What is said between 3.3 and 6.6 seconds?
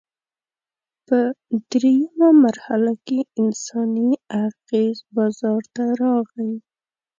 انساني اغېز بازار ته راغی.